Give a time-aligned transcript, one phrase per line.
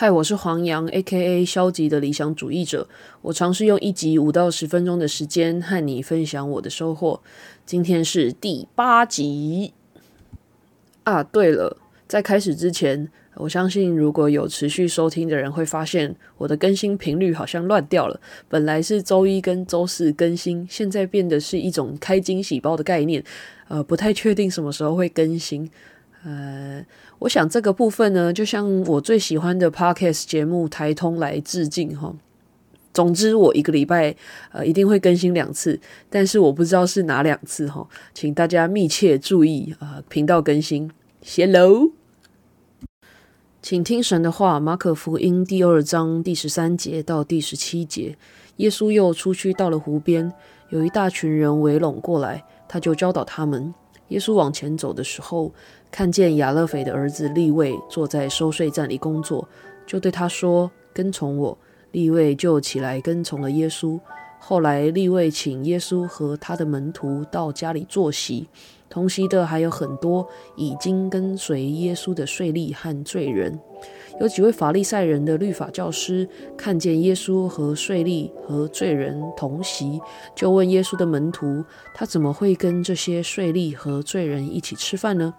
[0.00, 1.44] 嗨，我是黄洋，A.K.A.
[1.44, 2.88] 消极的理想主义者。
[3.20, 7.20] 我尝试用一集五到十分钟的时间和你分享我的收获。
[7.66, 9.72] 今天是第八集
[11.02, 11.24] 啊！
[11.24, 18.20] 对了，在开始之前，我相信如果有持续收听的人会发现我的更新频率好像乱掉了。
[18.48, 23.24] 本来是周一跟周四更新，现在变得是一种开惊喜包的概念。
[23.66, 25.68] 呃，不太确定什么时候会更新。
[26.24, 26.84] 呃，
[27.20, 32.14] 我想这个部分呢，就像我最喜欢的 podcast 节目台通来致敬哈。
[32.92, 34.16] 总之，我一个礼拜
[34.50, 35.78] 呃一定会更新两次，
[36.10, 40.90] 但是我不知道是哪两次哈，请大家密切注意啊，频道更新。
[41.36, 41.92] Hello，
[43.62, 48.18] 请听神的话，马可福音第二章第十三节到第十七节，
[48.56, 50.32] 耶稣又出去到了湖边，
[50.70, 53.72] 有一大群人围拢过来，他就教导他们。
[54.08, 55.52] 耶稣往前走的时候。
[55.90, 59.48] 看见亚勒斐的儿子利位坐在收税站里工作，
[59.86, 61.56] 就对他说：“跟从我。”
[61.92, 63.98] 利位就起来跟从了耶稣。
[64.38, 68.46] 后来利位请耶稣和他的门徒到家里坐席，
[68.90, 73.58] 同席的还有很多已经跟随耶稣的税吏和罪人。
[74.20, 79.98] 有几位法利赛人的律法教师看见耶稣和税吏和罪人同席，
[80.36, 85.32] 就问耶稣的门徒：“他怎么会跟这些税吏和罪人一起吃饭呢？”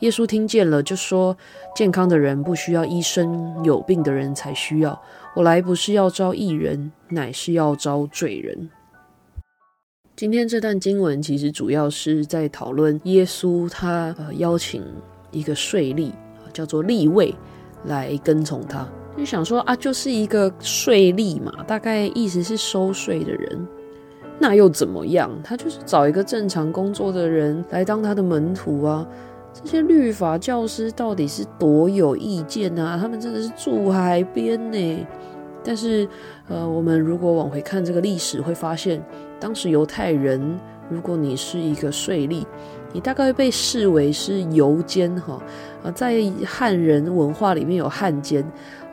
[0.00, 1.36] 耶稣听见了，就说
[1.76, 5.00] ：“健康的人不需要医生，有病的人才需要。
[5.36, 8.70] 我来不是要招义人，乃是要招罪人。”
[10.16, 14.82] 今天这段经文其实主要是在讨论耶稣他呃邀请
[15.30, 16.12] 一个税吏
[16.52, 17.34] 叫做利位
[17.84, 18.86] 来跟从他。
[19.16, 23.68] 就想说啊，就是一个税吏嘛，大概意思是收税的人，
[24.38, 25.30] 那又怎么样？
[25.44, 29.06] 他就是找一个正常工作的人来当他的门徒啊。
[29.52, 32.98] 这些律法教师到底是多有意见啊？
[33.00, 35.06] 他们真的是住海边呢。
[35.62, 36.08] 但是，
[36.48, 39.02] 呃，我们如果往回看这个历史，会发现，
[39.38, 40.58] 当时犹太人，
[40.88, 42.46] 如果你是一个税吏，
[42.94, 45.38] 你大概会被视为是游监哈。
[45.82, 46.14] 啊，在
[46.46, 48.42] 汉人文化里面有汉奸，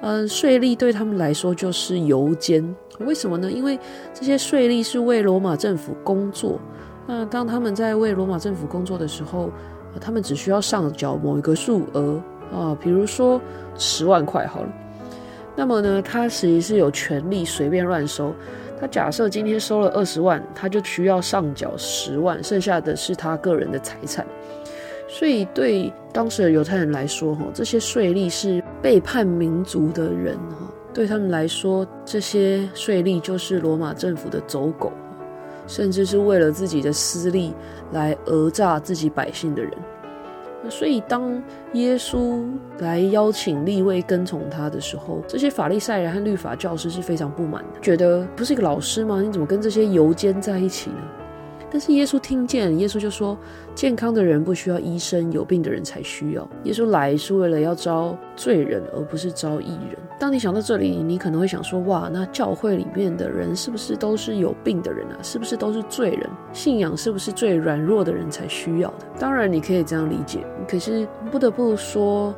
[0.00, 2.74] 呃，税吏对他们来说就是游监。
[2.98, 3.48] 为什么呢？
[3.52, 3.78] 因为
[4.12, 6.58] 这些税吏是为罗马政府工作。
[7.06, 9.52] 那当他们在为罗马政府工作的时候，
[10.00, 12.20] 他们只需要上缴某一个数额
[12.52, 13.40] 啊，比如说
[13.76, 14.68] 十万块好了。
[15.54, 18.32] 那么呢，他实际是有权利随便乱收。
[18.78, 24.26] 他假设今天收了二十万，他就需要上缴十万，剩下的是他个人的财产。
[25.08, 34.92] 所以对当时的犹太人来说，哈，这些税吏是背叛民族的人，哈，对他们来说，这些税吏就是罗马政府的走狗。
[35.66, 37.54] 甚至是为了自己的私利
[37.92, 39.72] 来讹诈自己百姓的人，
[40.68, 41.42] 所以当
[41.74, 42.44] 耶稣
[42.78, 49.20] 来邀请立位跟从他的时候，这些法利赛人和律法教师是非常不满的，觉得不是一个老师吗？
[49.20, 50.96] 你怎么跟这些游监在一起呢？
[51.76, 53.36] 但是耶稣听见，耶稣就说
[53.76, 56.48] ：“健康的人不需要医生，有病的人才需要。
[56.64, 65.18] 耶稣来是为了要招罪人，而不是招义人。”当你想到这里，你可能会想说：“哇，那教会里面的人是不是都是有病的人啊？
[65.22, 66.30] 是不是都是罪人？
[66.50, 70.46] 信仰是不是最软弱的人才需要的？”当然，你可以这样理解。
[70.66, 72.34] 可是不得不说。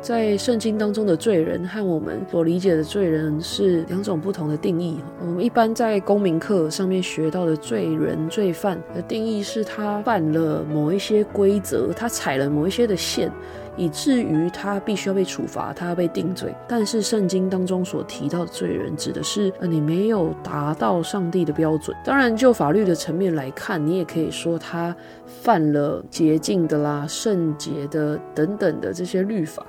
[0.00, 4.98] 在圣经当中的罪人和我们所理解的罪人是两种不同的定义。
[5.20, 13.30] 我们一般在公民课上面学到的罪人、罪犯的定义是他犯了某一些规则，他踩了某一些的线，
[13.76, 16.54] 以至于他必须要被处罚，他要被定罪。
[16.68, 21.94] 但是圣经当中所提到的罪人，指的是呃你没有达到上帝的标准。
[22.04, 24.94] 当然，就法律的层面来看，你也可以说他
[25.26, 29.66] 犯了洁净的啦、圣洁的等等的这些律法。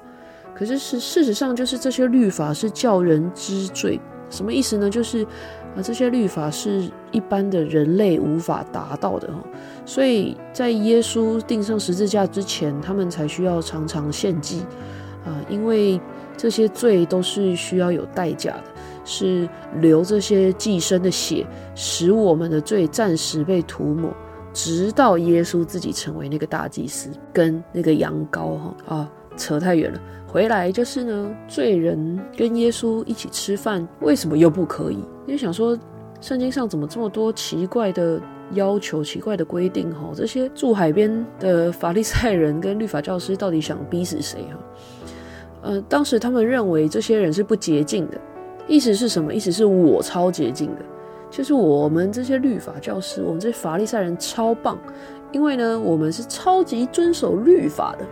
[0.59, 3.97] 可是是事实上，就是这些律法是叫人知罪，
[4.29, 4.89] 什么意思呢？
[4.89, 5.23] 就是
[5.73, 9.41] 啊，这些律法是一般的人类无法达到的哈，
[9.85, 14.59] 所以在耶稣钉上十字架之前，他们才需要常常献祭
[15.25, 15.97] 啊，因为
[16.35, 18.63] 这些罪都是需要有代价的，
[19.05, 19.47] 是
[19.79, 24.11] 流这些寄生的血，使我们的罪暂时被涂抹，
[24.51, 29.99] 直到耶稣自己成为那个大祭司，跟那个羊羔哈啊，扯太远了。
[30.27, 34.97] 回来就是呢，罪人跟耶稣一起吃饭，为什么又不可以？
[35.25, 35.75] 因为想说，
[36.21, 38.21] 圣经上怎么这么多奇怪的
[38.53, 39.89] 要求、奇怪的规定？
[39.91, 44.41] 哈，这些住海边的法利赛人跟律法教师到底想逼死谁？
[44.51, 44.59] 哈，
[45.63, 48.21] 呃，当时他们认为这些人是不洁净的，
[48.67, 49.33] 意思是什么？
[49.33, 50.81] 意思是我超洁净的，
[51.31, 54.77] 就是我们这些律法教师，我们这些法利赛人超棒，
[55.31, 58.05] 因为呢，我们是超级遵守律法的。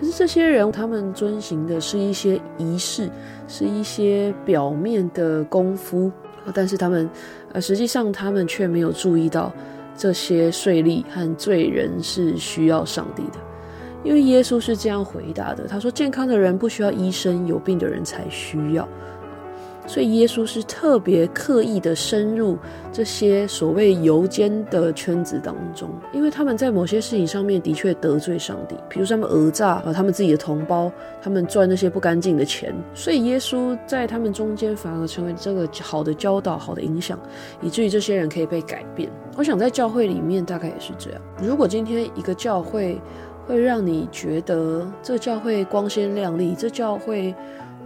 [0.00, 3.10] 可是这些人，他们遵循的是一些仪式，
[3.46, 6.10] 是一些表面的功夫，
[6.54, 7.06] 但是他们，
[7.52, 9.52] 呃，实际上他们却没有注意到
[9.94, 13.34] 这些税吏和罪人是需要上帝的，
[14.02, 18.88] 因为耶稣是这样回答的：他说，健康的人不需要医生，有病的人才需要。
[19.90, 22.56] 所以耶稣是特别刻意的深入
[22.92, 37.18] 这些所谓游奸的圈子当中，因为他们在某些事情上面的确得罪上帝，比如他们讹诈啊他们自己的同胞，他们赚那些不干净的钱，所以耶稣在他们中间反而成为这个好的教导、好的影响，
[37.60, 39.10] 以至于这些人可以被改变。
[39.36, 41.20] 我想在教会里面大概也是这样。
[41.42, 42.96] 如果今天一个教会
[43.44, 47.34] 会让你觉得这教会光鲜亮丽，这教会。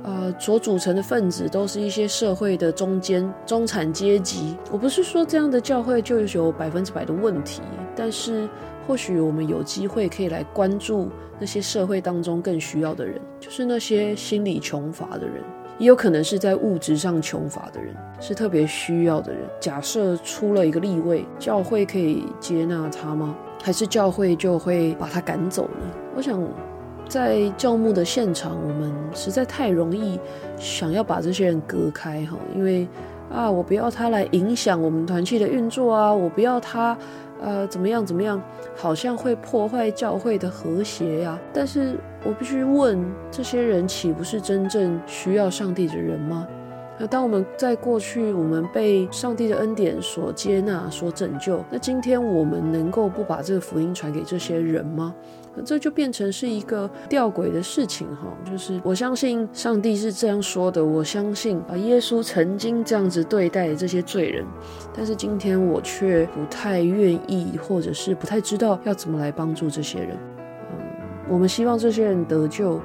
[0.05, 4.55] 呃，所组成的分子都是一些社会的中间中产阶级。
[4.71, 7.63] 我不是说这样的教会就有百分之百的问题，
[7.97, 8.47] 但是
[8.87, 11.09] 或许我们有机会可以来关注
[11.41, 15.43] 那些社会当中更需要的人，就是那些心理穷乏的人，
[15.79, 19.41] 也有可能是在物质上穷乏的人，是特别需要的人。
[19.59, 23.35] 假设出了一个立位，教会可以接纳他吗？
[23.63, 25.91] 还是教会就会把他赶走呢？
[26.15, 26.39] 我想。
[27.15, 30.19] 在教牧的现场，我们实在太容易
[30.59, 32.89] 想要把这些人隔开哈，因为
[33.33, 36.99] 啊，我不要他来影响我们团契的运作啊，我不要他
[37.41, 38.43] 呃怎么样怎么样，
[38.75, 41.39] 好像会破坏教会的和谐呀。
[41.53, 43.01] 但是我必须问，
[43.31, 46.45] 这些人岂不是真正需要上帝的人吗？
[46.99, 55.15] 那当我们在过去，我们被上帝的恩典所接纳、所拯救，那今天我们能够不把这个福音传给这些人吗？
[55.65, 64.45] 这就变成是一个吊诡的事情哈，就是我相信上帝是这样说的，我相信啊，耶稣曾经这样子对待这些罪人，
[64.93, 70.11] 但是今天我却不太愿意，或者是不太知道要怎么来帮助这些人。
[70.73, 70.79] 嗯，
[71.29, 72.81] 我们希望这些人得救。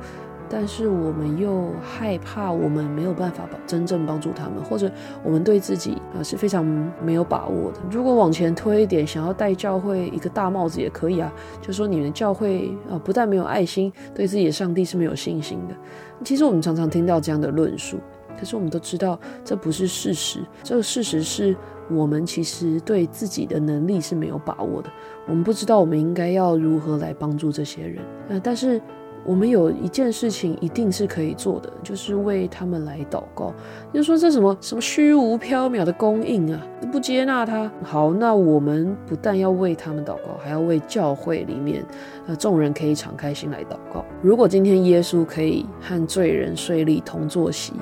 [0.50, 4.92] 但是我们又害怕，我们没有办法帮真正帮助他们，或者
[5.24, 6.66] 我们对自己啊是非常
[7.04, 7.80] 没有把握的。
[7.92, 11.31] 如果往前推一点，想要戴教会一个大帽子也可以啊，
[11.62, 15.75] 就说你们教会啊不但没有爱心，对自己的上帝是没有信心的。
[16.24, 18.00] 其实我们常常听到这样的论述，
[18.40, 20.40] 可是我们都知道这不是事实。
[20.63, 21.56] 这个事实是
[21.92, 24.90] 我们其实对自己的能力是没有把握的，
[25.28, 28.04] 我们不知道我们应该要如何来帮助这些人。
[28.30, 28.81] 呃，但是。
[29.30, 33.54] 我们有一件事情一定是可以做的，就是为他们来祷告。
[33.94, 36.60] 就说这什么什么虚无缥缈的供应啊，
[36.92, 37.72] 不接纳他。
[37.84, 41.86] 好，那我们不但要为他们祷告，还要为教会里面
[42.26, 44.04] 呃众人可以敞开心来祷告。
[44.24, 47.74] 如果今天耶稣可以和罪人税吏同坐席，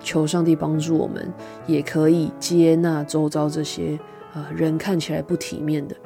[0.00, 1.32] 求上帝帮助我们，
[1.66, 3.98] 也可以接纳周遭这些
[4.34, 5.96] 啊人看起来不体面的。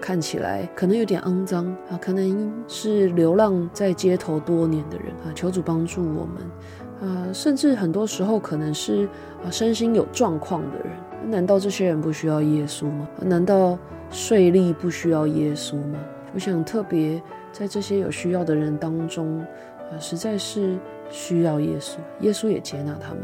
[0.00, 9.08] 看起来可能有点肮脏啊，可能是流浪在街头多年的人啊，求主帮助我们啊，甚至很多时候可能是
[9.44, 13.08] 啊身心有状况的人，难道这些人不需要耶稣吗？
[13.20, 13.78] 难道
[14.10, 15.98] 税吏不需要耶稣吗？
[16.34, 17.20] 我想特别
[17.52, 20.78] 在这些有需要的人当中啊，实在是
[21.10, 23.22] 需要耶稣，耶稣也接纳他们。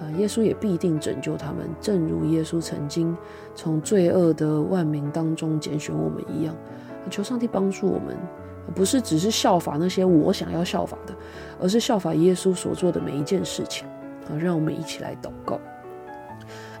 [0.00, 3.14] 啊，耶稣也必定拯救他们，正如耶稣曾经
[3.54, 6.56] 从罪恶的万民当中拣选我们一样。
[7.10, 8.16] 求上帝帮助我们，
[8.74, 11.14] 不是只是效法那些我想要效法的，
[11.60, 13.86] 而是效法耶稣所做的每一件事情。
[14.28, 15.60] 啊，让我们一起来祷告。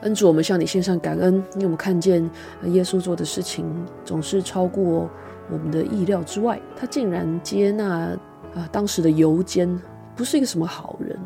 [0.02, 2.22] 恩主，我们向你献上感恩，因为我们看见
[2.64, 3.66] 耶稣做的事情
[4.04, 5.10] 总是超过
[5.50, 6.58] 我们的意料之外。
[6.74, 8.16] 他竟然接纳
[8.54, 9.78] 啊当时的游监，
[10.16, 11.18] 不是一个什么好人。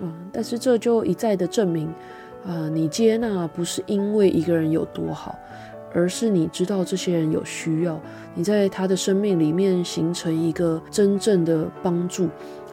[0.00, 1.88] 嗯，但是这就一再的证明，
[2.46, 5.38] 啊，你接纳不是因为一个人有多好，
[5.92, 8.00] 而是你知道这些人有需要，
[8.34, 12.28] 你在他的生命里面形成一个真正的帮助，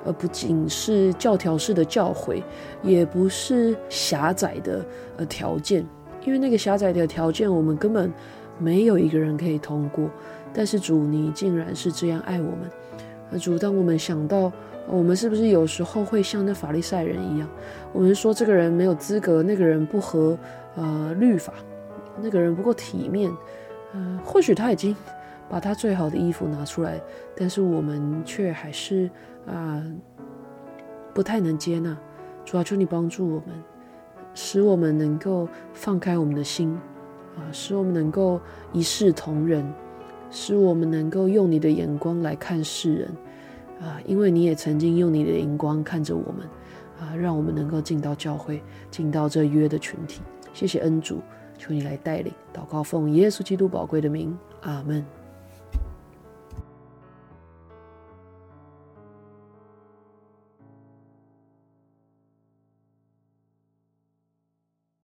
[0.05, 2.41] 而不仅是教条式的教诲，
[2.81, 4.85] 也不是狭窄的
[5.17, 5.85] 呃条件，
[6.25, 8.11] 因为那个狭窄的条件我们根本
[8.57, 10.09] 没有一个人可以通过，
[10.53, 12.69] 但是主你竟然是这样爱我们，
[13.39, 14.51] 主当我们想到。
[14.87, 17.47] 我们是不是有时候会像那法利赛人一样？
[17.93, 20.37] 我们说这个人没有资格，那个人不合
[20.75, 21.53] 呃律法，
[22.19, 23.31] 那个人不够体面。
[23.93, 24.93] 嗯，或许他已经
[25.47, 26.99] 把他最好的衣服拿出来，
[27.37, 29.09] 但是我们却还是
[29.45, 29.81] 啊
[31.13, 31.95] 不太能接纳。
[32.43, 33.63] 主要求你帮助我们，
[34.33, 36.75] 使我们能够放开我们的心
[37.37, 38.41] 啊，使我们能够
[38.73, 39.63] 一视同仁，
[40.31, 43.11] 使我们能够用你的眼光来看世人。
[43.81, 46.47] 啊，因为你也曾经用你的荧光看着我们，
[46.99, 48.61] 啊，让我们能够进到教会，
[48.91, 50.21] 进到这约的群体。
[50.53, 51.19] 谢谢恩主，
[51.57, 55.03] 求你来带领祷告，奉耶稣基督宝贵的名，阿门。